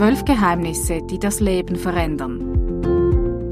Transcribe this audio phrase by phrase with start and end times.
[0.00, 2.40] Zwölf Geheimnisse, die das Leben verändern.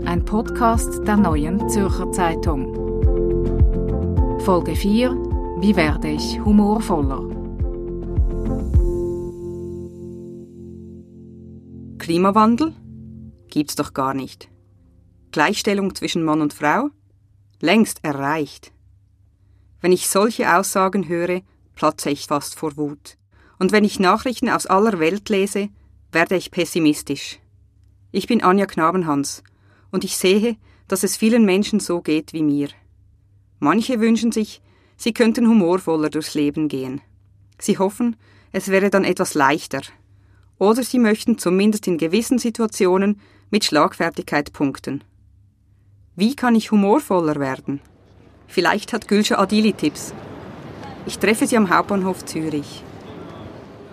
[0.06, 2.72] Ein Podcast der neuen Zürcher Zeitung.
[4.40, 5.10] Folge 4.
[5.60, 7.21] Wie werde ich humorvoller?
[11.99, 12.74] Klimawandel?
[13.49, 14.49] Gibt's doch gar nicht.
[15.33, 16.88] Gleichstellung zwischen Mann und Frau?
[17.60, 18.73] Längst erreicht.
[19.82, 21.42] Wenn ich solche Aussagen höre,
[21.74, 23.18] platze ich fast vor Wut.
[23.59, 25.68] Und wenn ich Nachrichten aus aller Welt lese,
[26.12, 27.38] werde ich pessimistisch.
[28.10, 29.42] Ich bin Anja Knabenhans
[29.90, 32.68] und ich sehe, dass es vielen Menschen so geht wie mir.
[33.58, 34.62] Manche wünschen sich,
[34.96, 37.00] sie könnten humorvoller durchs Leben gehen.
[37.58, 38.16] Sie hoffen,
[38.52, 39.82] es wäre dann etwas leichter.
[40.58, 43.20] Oder sie möchten zumindest in gewissen Situationen
[43.50, 45.04] mit Schlagfertigkeit punkten.
[46.16, 47.80] Wie kann ich humorvoller werden?
[48.46, 50.15] Vielleicht hat Gülscha Adili Tipps.
[51.06, 52.82] Ich treffe sie am Hauptbahnhof Zürich.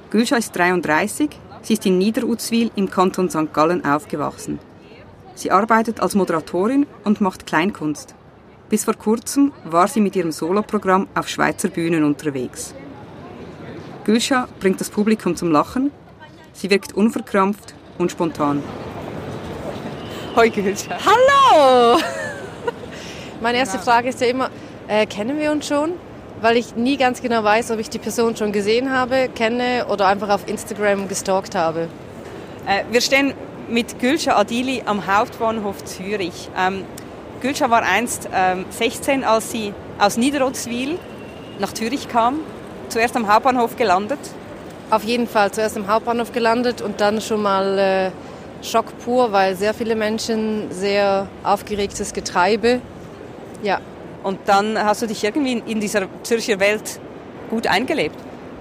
[0.10, 1.30] Gülscha ist 33,
[1.66, 3.52] sie ist in Niederutzwil im Kanton St.
[3.52, 4.60] Gallen aufgewachsen.
[5.34, 8.14] Sie arbeitet als Moderatorin und macht Kleinkunst.
[8.70, 12.76] Bis vor kurzem war sie mit ihrem Soloprogramm auf Schweizer Bühnen unterwegs.
[14.04, 15.92] Gülscha bringt das Publikum zum Lachen.
[16.54, 18.62] Sie wirkt unverkrampft und spontan.
[20.36, 20.98] Hoi Gülscha.
[21.04, 22.00] Hallo!
[23.42, 24.50] Meine erste Frage ist ja immer,
[24.88, 25.94] äh, kennen wir uns schon?
[26.42, 30.08] Weil ich nie ganz genau weiß, ob ich die Person schon gesehen habe, kenne oder
[30.08, 31.88] einfach auf Instagram gestalkt habe.
[32.68, 33.34] Äh, wir stehen
[33.70, 36.50] mit Gülscha Adili am Hauptbahnhof Zürich.
[36.58, 36.84] Ähm,
[37.42, 41.00] Gülscha war einst ähm, 16, als sie aus Niederrotzwil
[41.60, 42.40] nach Zürich kam.
[42.90, 44.20] Zuerst am Hauptbahnhof gelandet.
[44.90, 48.12] Auf jeden Fall zuerst am Hauptbahnhof gelandet und dann schon mal äh,
[48.64, 52.82] Schock pur, weil sehr viele Menschen, sehr aufgeregtes Getreibe
[53.64, 53.80] ja.
[54.26, 57.00] Und dann hast du dich irgendwie in dieser Zürcher Welt
[57.52, 58.16] gut eingelebt?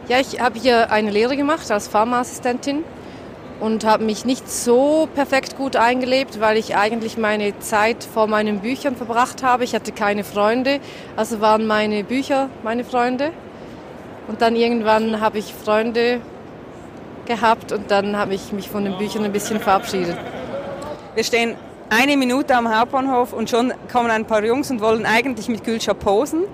[0.09, 2.85] Ja, ich habe hier eine Lehre gemacht als Pharmaassistentin
[3.61, 8.61] und habe mich nicht so perfekt gut eingelebt, weil ich eigentlich meine Zeit vor meinen
[8.61, 9.65] Büchern verbracht habe.
[9.65, 10.81] Ich hatte keine Freunde,
[11.17, 13.31] also waren meine Bücher meine Freunde.
[14.29, 16.21] Und dann irgendwann habe ich Freunde
[17.25, 20.19] gehabt und dann habe ich mich von den Büchern ein bisschen verabschiedet.
[21.15, 21.57] Wir stehen
[21.95, 25.95] eine Minute am Hauptbahnhof und schon kommen ein paar Jungs und wollen eigentlich mit Gülscha
[25.95, 26.45] posen.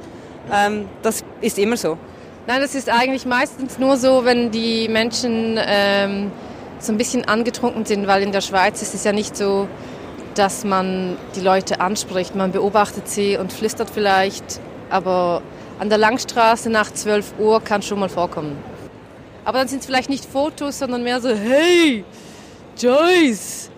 [0.53, 1.97] Ähm, das ist immer so.
[2.47, 6.31] Nein, das ist eigentlich meistens nur so, wenn die Menschen ähm,
[6.79, 9.69] so ein bisschen angetrunken sind, weil in der Schweiz ist es ja nicht so,
[10.35, 12.35] dass man die Leute anspricht.
[12.35, 15.43] Man beobachtet sie und flüstert vielleicht, aber
[15.79, 18.57] an der Langstraße nach 12 Uhr kann schon mal vorkommen.
[19.45, 22.05] Aber dann sind es vielleicht nicht Fotos, sondern mehr so, hey,
[22.79, 23.70] Joyce,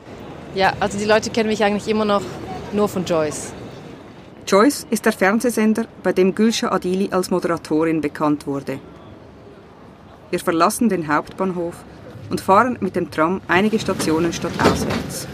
[0.54, 2.22] ja, also die Leute kennen mich eigentlich immer noch
[2.72, 3.52] nur von Joyce.
[4.46, 8.80] Joyce ist der Fernsehsender, bei dem Gülscha Adili als Moderatorin bekannt wurde.
[10.30, 11.76] Wir verlassen den Hauptbahnhof
[12.30, 15.28] und fahren mit dem Tram einige Stationen stadtauswärts.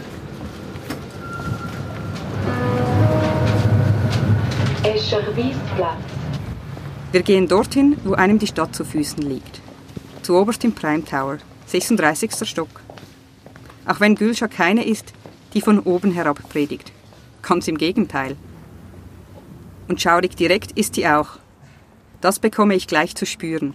[7.11, 9.61] Wir gehen dorthin, wo einem die Stadt zu Füßen liegt.
[10.21, 12.47] Zu oberst im Prime Tower, 36.
[12.47, 12.69] Stock.
[13.89, 15.13] Auch wenn Gülscha keine ist,
[15.55, 16.91] die von oben herab predigt.
[17.41, 18.37] Ganz im Gegenteil.
[19.87, 21.39] Und schaurig direkt ist sie auch.
[22.21, 23.73] Das bekomme ich gleich zu spüren,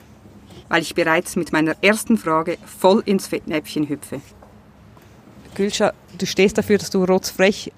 [0.68, 4.20] weil ich bereits mit meiner ersten Frage voll ins Fettnäpfchen hüpfe.
[5.56, 7.72] Gülscha, du stehst dafür, dass du rotzfrech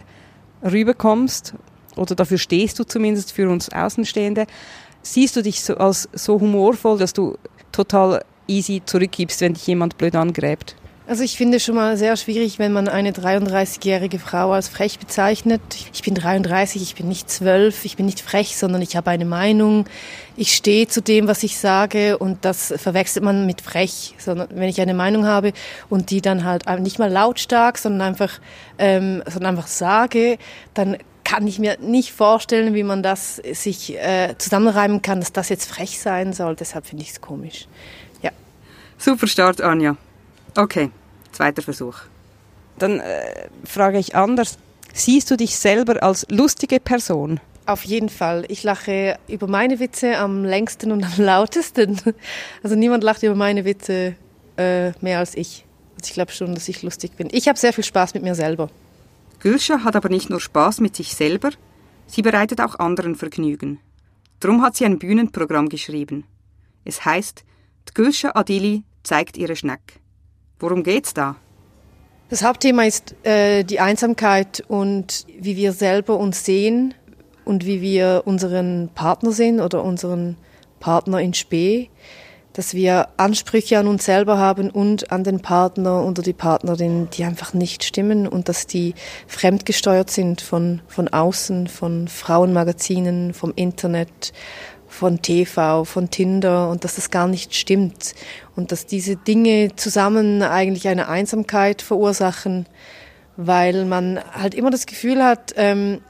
[0.63, 1.55] rüberkommst,
[1.97, 4.47] oder dafür stehst du zumindest für uns Außenstehende.
[5.01, 7.39] Siehst du dich so als so humorvoll, dass du
[7.73, 10.77] total easy zurückgibst, wenn dich jemand blöd angräbt?
[11.09, 15.61] Also ich finde schon mal sehr schwierig, wenn man eine 33-jährige Frau als frech bezeichnet.
[15.93, 19.25] Ich bin 33, ich bin nicht 12, ich bin nicht frech, sondern ich habe eine
[19.25, 19.84] Meinung.
[20.37, 24.17] Ich stehe zu dem, was ich sage und das verwechselt man mit frech.
[24.19, 25.53] Sondern wenn ich eine Meinung habe
[25.89, 28.41] und die dann halt nicht mal lautstark, sondern einfach,
[28.78, 30.38] ähm, sondern einfach sage,
[30.75, 35.50] dann kann ich mir nicht vorstellen, wie man das sich äh, zusammenreimen kann, dass das
[35.50, 36.56] jetzt frech sein soll.
[36.56, 37.69] Deshalb finde ich es komisch.
[38.23, 38.32] Ja.
[38.99, 39.97] Super Start, Anja.
[40.56, 40.91] Okay,
[41.32, 41.99] zweiter Versuch.
[42.79, 44.58] Dann äh, frage ich anders.
[44.94, 47.41] Siehst du dich selber als lustige Person?
[47.67, 48.44] Auf jeden Fall.
[48.49, 52.00] Ich lache über meine Witze am längsten und am lautesten.
[52.62, 54.14] Also niemand lacht über meine Witze
[54.56, 55.67] äh, mehr als ich.
[55.97, 57.29] Also ich glaube schon, dass ich lustig bin.
[57.32, 58.70] Ich habe sehr viel Spaß mit mir selber.
[59.41, 61.50] Gülscha hat aber nicht nur Spaß mit sich selber,
[62.06, 63.81] sie bereitet auch anderen Vergnügen.
[64.41, 66.25] Drum hat sie ein Bühnenprogramm geschrieben.
[66.85, 67.44] Es heißt
[67.94, 70.00] Gülscha Adili zeigt ihre Schneck.
[70.58, 71.37] Worum geht's da?
[72.29, 76.94] Das Hauptthema ist äh, die Einsamkeit und wie wir selber uns sehen
[77.44, 80.37] und wie wir unseren Partner sehen oder unseren
[80.81, 81.91] Partner in Spee.
[82.56, 87.25] dass wir Ansprüche an uns selber haben und an den Partner oder die Partnerin, die
[87.25, 88.94] einfach nicht stimmen und dass die
[89.26, 94.32] fremdgesteuert sind von, von außen, von Frauenmagazinen, vom Internet,
[94.96, 98.14] von TV, von Tinder und dass das gar nicht stimmt.
[98.56, 102.66] Und dass diese Dinge zusammen eigentlich eine Einsamkeit verursachen,
[103.37, 106.00] weil man halt immer das Gefühl hat, ähm,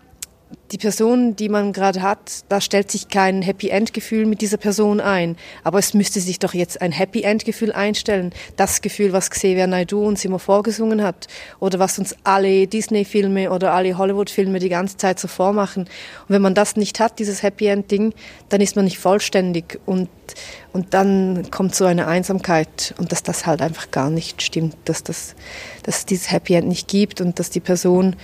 [0.72, 4.56] die Person, die man gerade hat, da stellt sich kein Happy End Gefühl mit dieser
[4.56, 5.36] Person ein.
[5.62, 8.32] Aber es müsste sich doch jetzt ein Happy End Gefühl einstellen.
[8.56, 11.28] Das Gefühl, was Xavier Naidoo uns immer vorgesungen hat.
[11.60, 15.82] Oder was uns alle Disney Filme oder alle Hollywood Filme die ganze Zeit so vormachen.
[15.84, 15.88] Und
[16.28, 18.12] wenn man das nicht hat, dieses Happy End Ding,
[18.48, 19.78] dann ist man nicht vollständig.
[19.86, 20.08] Und,
[20.72, 22.94] und dann kommt so eine Einsamkeit.
[22.98, 24.76] Und dass das halt einfach gar nicht stimmt.
[24.84, 25.36] Dass, das,
[25.84, 28.16] dass es dieses Happy End nicht gibt und dass die Person,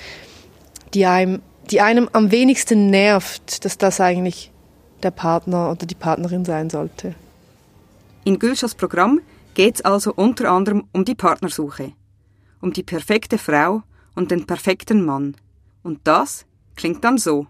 [0.93, 4.51] die einem die einem am wenigsten nervt, dass das eigentlich
[5.03, 7.15] der Partner oder die Partnerin sein sollte.
[8.25, 9.21] In Gülschas Programm
[9.55, 11.93] geht es also unter anderem um die Partnersuche,
[12.61, 13.83] um die perfekte Frau
[14.15, 15.37] und den perfekten Mann.
[15.83, 17.47] Und das klingt dann so.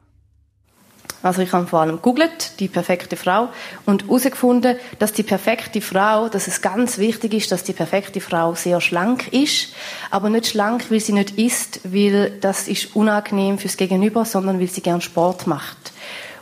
[1.22, 3.48] Also ich habe vor allem googelt die perfekte Frau
[3.86, 8.54] und herausgefunden, dass die perfekte Frau, dass es ganz wichtig ist, dass die perfekte Frau
[8.54, 9.74] sehr schlank ist,
[10.10, 14.69] aber nicht schlank, weil sie nicht isst, weil das ist unangenehm fürs Gegenüber, sondern weil
[14.69, 15.92] sie gern Sport macht.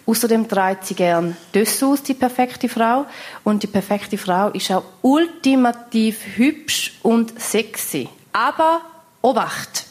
[0.06, 3.06] Außerdem trägt sie gern Dessous, die perfekte Frau.
[3.44, 8.08] Und die perfekte Frau ist auch ultimativ hübsch und sexy.
[8.32, 8.80] Aber
[9.22, 9.84] Obacht!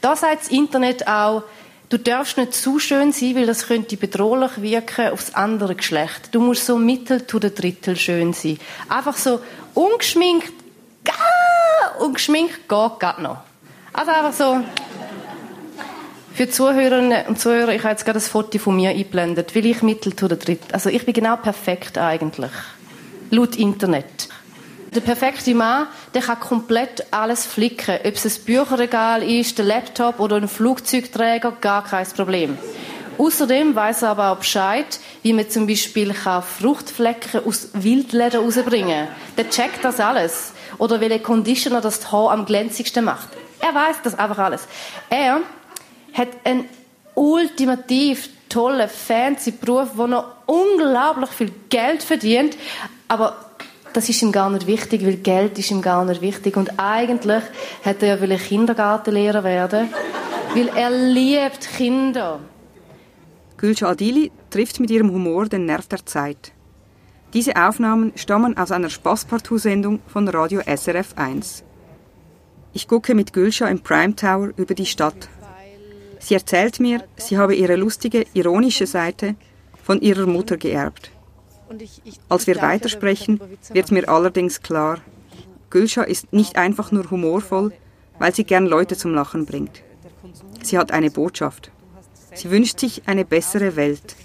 [0.00, 1.42] Da sagt das Internet auch,
[1.88, 6.28] Du darfst nicht zu schön sein, weil das könnte bedrohlich wirken aufs andere Geschlecht.
[6.32, 8.58] Du musst so mittel zu der Drittel schön sein.
[8.90, 9.40] Einfach so
[9.72, 10.52] ungeschminkt,
[11.02, 13.38] gar ungeschminkt geht gerade noch.
[13.94, 14.60] Also einfach so.
[16.34, 19.82] Für Zuhörerinnen und Zuhörer, ich habe jetzt gerade ein Foto von mir eingeblendet, weil ich
[19.82, 20.72] mittel zu der Drittel.
[20.72, 22.52] Also ich bin genau perfekt eigentlich.
[23.30, 24.28] Laut Internet.
[24.94, 27.98] Der perfekte Mann, der kann komplett alles flicken.
[28.04, 32.56] Ob es ein Bücherregal ist, der Laptop oder ein Flugzeugträger, gar kein Problem.
[33.18, 39.14] Außerdem weiß er aber auch Bescheid, wie man zum Beispiel Fruchtflecken aus Wildleder rausbringen kann.
[39.36, 40.52] Der checkt das alles.
[40.78, 43.28] Oder welcher Conditioner das Haar am glänzigsten macht.
[43.60, 44.62] Er weiß das einfach alles.
[45.10, 45.40] Er
[46.14, 46.66] hat einen
[47.14, 52.56] ultimativ tollen, fancy Beruf, wo er unglaublich viel Geld verdient,
[53.08, 53.47] aber
[53.98, 56.56] das ist ihm gar nicht wichtig, weil Geld ist ihm gar nicht wichtig.
[56.56, 57.42] Und eigentlich
[57.82, 59.88] hätte er ja Kindergartenlehrer werden,
[60.54, 62.38] weil er liebt Kinder.
[63.56, 66.52] Gülşah Adili trifft mit ihrem Humor den Nerv der Zeit.
[67.34, 71.64] Diese Aufnahmen stammen aus einer Spaßpartout-Sendung von Radio SRF 1.
[72.72, 75.28] Ich gucke mit Gülşah im Prime Tower über die Stadt.
[76.20, 79.34] Sie erzählt mir, sie habe ihre lustige, ironische Seite
[79.82, 81.10] von ihrer Mutter geerbt.
[82.28, 83.40] Als wir weitersprechen,
[83.72, 85.00] wird mir allerdings klar,
[85.70, 87.72] Gülscha ist nicht einfach nur humorvoll,
[88.18, 89.82] weil sie gern Leute zum Lachen bringt.
[90.62, 91.70] Sie hat eine Botschaft.
[92.34, 94.16] Sie wünscht sich eine bessere Welt.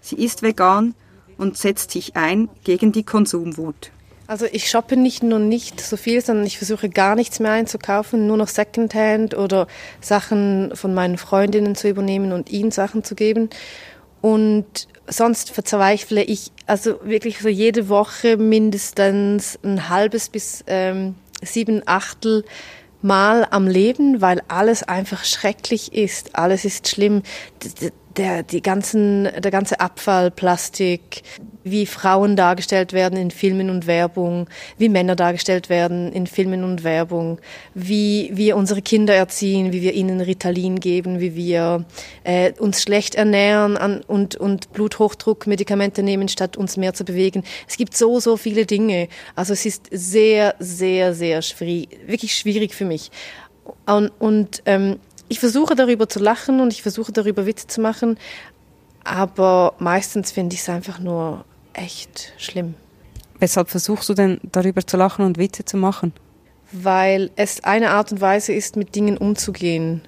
[0.00, 0.94] Sie ist vegan
[1.38, 3.90] und setzt sich ein gegen die Konsumwut.
[4.26, 8.26] Also ich shoppe nicht nur nicht so viel, sondern ich versuche gar nichts mehr einzukaufen,
[8.26, 9.66] nur noch Secondhand oder
[10.00, 13.50] Sachen von meinen Freundinnen zu übernehmen und ihnen Sachen zu geben.
[14.22, 21.82] Und sonst verzweifle ich also wirklich so jede Woche mindestens ein halbes bis ähm, sieben
[21.84, 22.44] Achtel
[23.04, 26.36] Mal am Leben, weil alles einfach schrecklich ist.
[26.36, 27.22] Alles ist schlimm
[28.16, 31.22] der, die ganzen, der ganze Abfall, Plastik,
[31.64, 36.84] wie Frauen dargestellt werden in Filmen und Werbung, wie Männer dargestellt werden in Filmen und
[36.84, 37.38] Werbung,
[37.74, 41.84] wie wir unsere Kinder erziehen, wie wir ihnen Ritalin geben, wie wir
[42.24, 47.44] äh, uns schlecht ernähren an, und, und Bluthochdruckmedikamente nehmen, statt uns mehr zu bewegen.
[47.68, 49.08] Es gibt so, so viele Dinge.
[49.36, 53.10] Also es ist sehr, sehr, sehr schwierig, wirklich schwierig für mich.
[53.86, 54.98] Und, und ähm,
[55.32, 58.18] ich versuche darüber zu lachen und ich versuche darüber Witze zu machen,
[59.02, 62.74] aber meistens finde ich es einfach nur echt schlimm.
[63.38, 66.12] Weshalb versuchst du denn darüber zu lachen und Witze zu machen?
[66.70, 70.02] Weil es eine Art und Weise ist, mit Dingen umzugehen.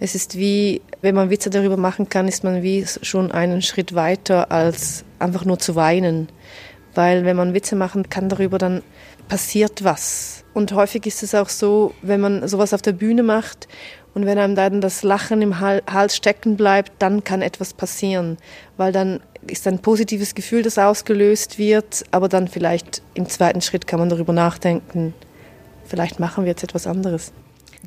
[0.00, 3.94] Es ist wie, wenn man Witze darüber machen kann, ist man wie schon einen Schritt
[3.94, 6.30] weiter, als einfach nur zu weinen.
[6.96, 8.82] Weil wenn man Witze machen kann darüber, dann
[9.28, 10.44] passiert was.
[10.52, 13.68] Und häufig ist es auch so, wenn man sowas auf der Bühne macht
[14.18, 18.36] und wenn einem dann das Lachen im Hals stecken bleibt, dann kann etwas passieren,
[18.76, 23.86] weil dann ist ein positives Gefühl, das ausgelöst wird, aber dann vielleicht im zweiten Schritt
[23.86, 25.14] kann man darüber nachdenken,
[25.84, 27.32] vielleicht machen wir jetzt etwas anderes.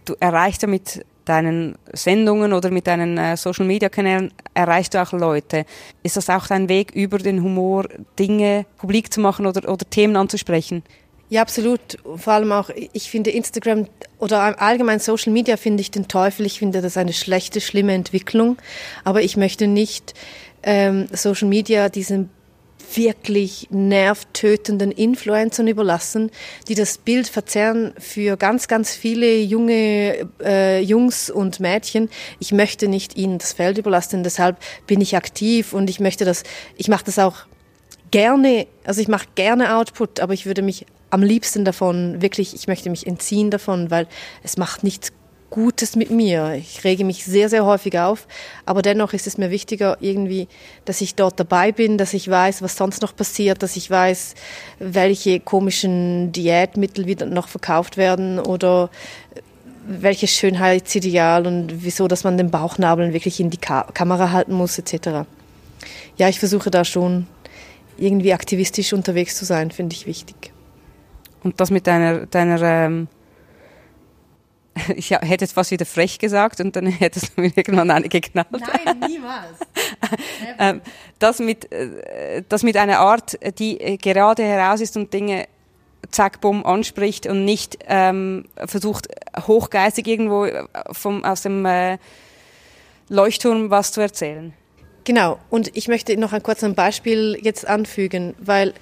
[0.05, 5.11] Du erreichst damit deinen Sendungen oder mit deinen äh, Social Media Kanälen erreichst du auch
[5.11, 5.65] Leute.
[6.01, 10.15] Ist das auch dein Weg, über den Humor Dinge publik zu machen oder, oder Themen
[10.15, 10.81] anzusprechen?
[11.31, 11.79] Ja, absolut.
[12.17, 13.87] Vor allem auch, ich finde Instagram
[14.19, 16.45] oder allgemein Social Media finde ich den Teufel.
[16.45, 18.57] Ich finde das eine schlechte, schlimme Entwicklung.
[19.05, 20.13] Aber ich möchte nicht
[20.61, 22.31] ähm, Social Media diesen
[22.93, 26.31] wirklich nervtötenden Influencern überlassen,
[26.67, 32.09] die das Bild verzerren für ganz, ganz viele junge äh, Jungs und Mädchen.
[32.39, 36.43] Ich möchte nicht ihnen das Feld überlassen, deshalb bin ich aktiv und ich möchte das,
[36.75, 37.45] ich mache das auch
[38.11, 42.67] gerne, also ich mache gerne Output, aber ich würde mich am liebsten davon, wirklich, ich
[42.67, 44.07] möchte mich entziehen davon, weil
[44.43, 45.11] es macht nichts
[45.51, 46.53] Gutes mit mir.
[46.53, 48.25] Ich rege mich sehr, sehr häufig auf,
[48.65, 50.47] aber dennoch ist es mir wichtiger irgendwie,
[50.85, 54.35] dass ich dort dabei bin, dass ich weiß, was sonst noch passiert, dass ich weiß,
[54.79, 58.89] welche komischen Diätmittel wieder noch verkauft werden oder
[59.85, 64.79] welches Schönheitsideal und wieso, dass man den Bauchnabeln wirklich in die Ka Kamera halten muss,
[64.79, 65.27] etc.
[66.15, 67.27] Ja, ich versuche da schon
[67.97, 70.50] irgendwie aktivistisch unterwegs zu sein, finde ich wichtig.
[71.43, 73.07] Und das mit deiner, deiner ähm,
[74.95, 78.47] ich hätte jetzt fast wieder frech gesagt und dann hättest du mir irgendwann eine geknallt.
[78.51, 79.59] Nein, niemals.
[80.59, 80.81] ähm,
[81.19, 85.47] das, mit, äh, das mit einer Art, die äh, gerade heraus ist und Dinge
[86.09, 89.07] zack, bumm, anspricht und nicht ähm, versucht,
[89.47, 91.97] hochgeistig irgendwo äh, vom, aus dem äh,
[93.07, 94.53] Leuchtturm was zu erzählen.
[95.03, 98.73] Genau, und ich möchte noch ein kurzes Beispiel jetzt anfügen, weil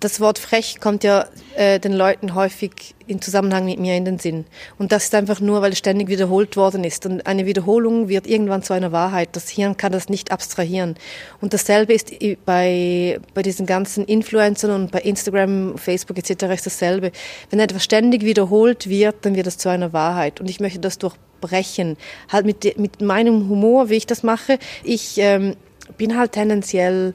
[0.00, 1.26] das Wort frech kommt ja
[1.56, 4.46] äh, den Leuten häufig in Zusammenhang mit mir in den Sinn.
[4.78, 7.04] Und das ist einfach nur, weil es ständig wiederholt worden ist.
[7.04, 9.28] Und eine Wiederholung wird irgendwann zu einer Wahrheit.
[9.32, 10.96] Das Hirn kann das nicht abstrahieren.
[11.42, 12.12] Und dasselbe ist
[12.46, 16.44] bei, bei diesen ganzen Influencern und bei Instagram, Facebook etc.
[16.44, 17.12] ist dasselbe.
[17.50, 20.40] Wenn etwas ständig wiederholt wird, dann wird es zu einer Wahrheit.
[20.40, 21.98] Und ich möchte das durchbrechen.
[22.30, 24.58] Halt mit, mit meinem Humor, wie ich das mache.
[24.82, 25.56] Ich ähm,
[25.98, 27.12] bin halt tendenziell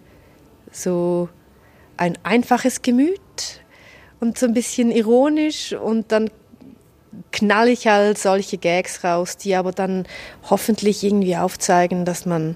[0.71, 1.29] so
[1.97, 3.21] ein einfaches Gemüt
[4.19, 6.29] und so ein bisschen ironisch und dann
[7.31, 10.05] knall ich halt solche Gags raus, die aber dann
[10.49, 12.55] hoffentlich irgendwie aufzeigen, dass man,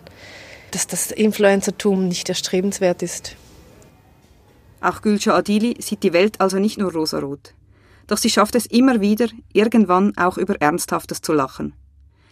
[0.71, 3.35] dass das Influencertum nicht erstrebenswert ist.
[4.81, 7.53] Auch Gülscha Adili sieht die Welt also nicht nur rosarot.
[8.07, 11.73] Doch sie schafft es immer wieder, irgendwann auch über Ernsthaftes zu lachen.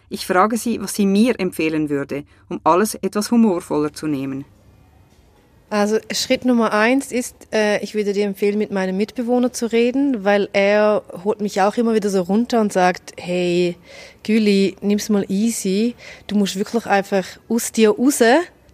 [0.09, 4.45] Ich frage sie, was sie mir empfehlen würde, um alles etwas humorvoller zu nehmen.
[5.69, 10.23] Also Schritt Nummer eins ist, äh, ich würde dir empfehlen, mit meinem Mitbewohner zu reden,
[10.23, 13.75] weil er holt mich auch immer wieder so runter und sagt, hey,
[14.23, 15.95] Güli, nimm's mal easy.
[16.27, 18.21] Du musst wirklich einfach aus dir raus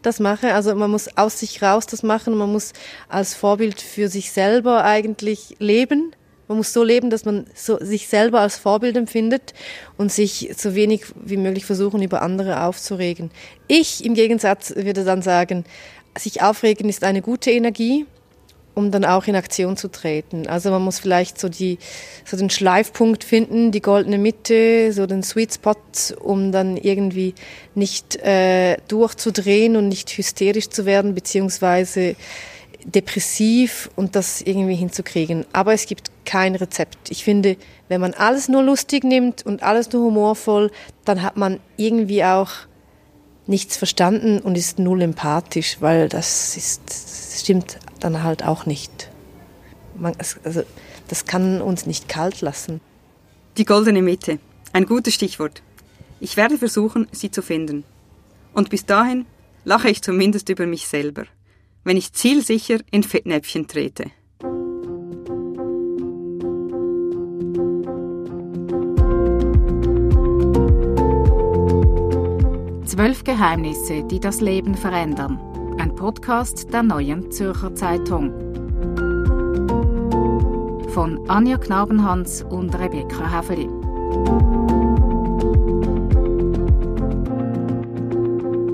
[0.03, 0.51] das machen.
[0.51, 2.35] Also man muss aus sich raus das machen.
[2.35, 2.73] Man muss
[3.09, 6.11] als Vorbild für sich selber eigentlich leben.
[6.47, 9.53] Man muss so leben, dass man so sich selber als Vorbild empfindet
[9.97, 13.31] und sich so wenig wie möglich versuchen, über andere aufzuregen.
[13.67, 15.63] Ich im Gegensatz würde dann sagen,
[16.17, 18.05] sich aufregen ist eine gute Energie,
[18.75, 20.47] um dann auch in Aktion zu treten.
[20.47, 21.77] Also man muss vielleicht so die
[22.25, 25.75] so den Schleifpunkt finden, die goldene Mitte, so den Sweet Spot,
[26.19, 27.35] um dann irgendwie
[27.75, 32.15] nicht äh, durchzudrehen und nicht hysterisch zu werden beziehungsweise
[32.85, 35.45] depressiv und das irgendwie hinzukriegen.
[35.53, 37.11] Aber es gibt kein Rezept.
[37.11, 37.57] Ich finde,
[37.89, 40.71] wenn man alles nur lustig nimmt und alles nur humorvoll,
[41.05, 42.49] dann hat man irgendwie auch
[43.47, 49.09] nichts verstanden und ist null empathisch, weil das ist, das stimmt dann halt auch nicht.
[49.95, 50.63] Man, also,
[51.07, 52.81] das kann uns nicht kalt lassen.
[53.57, 54.39] Die goldene Mitte.
[54.71, 55.61] Ein gutes Stichwort.
[56.19, 57.83] Ich werde versuchen, sie zu finden.
[58.53, 59.25] Und bis dahin
[59.65, 61.25] lache ich zumindest über mich selber,
[61.83, 64.05] wenn ich zielsicher in Fettnäpfchen trete.
[73.23, 75.39] Geheimnisse, die das Leben verändern.
[75.79, 78.33] Ein Podcast der Neuen Zürcher Zeitung.
[80.89, 83.69] Von Anja Knabenhans und Rebecca Häfeli.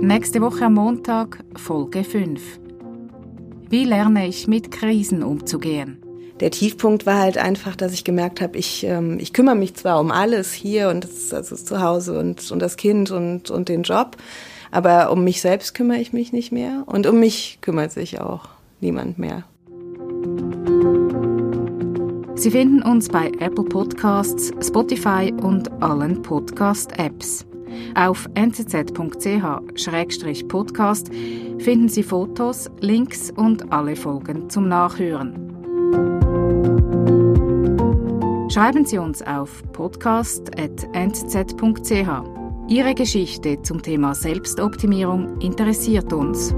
[0.02, 2.60] Nächste Woche am Montag Folge 5.
[3.70, 6.02] Wie lerne ich mit Krisen umzugehen?
[6.40, 10.00] Der Tiefpunkt war halt einfach, dass ich gemerkt habe, ich, ähm, ich kümmere mich zwar
[10.00, 13.84] um alles hier und das, also zu Hause und, und das Kind und, und den
[13.84, 14.18] Job,
[14.72, 18.48] aber um mich selbst kümmere ich mich nicht mehr und um mich kümmert sich auch
[18.80, 19.44] niemand mehr.
[22.36, 27.46] Sie finden uns bei Apple Podcasts, Spotify und allen Podcast-Apps.
[27.96, 31.12] Auf nzz.ch-podcast
[31.60, 35.49] finden Sie Fotos, Links und alle Folgen zum Nachhören.
[38.52, 40.70] Schreiben Sie uns auf podcast.nz.ch.
[42.68, 46.56] Ihre Geschichte zum Thema Selbstoptimierung interessiert uns.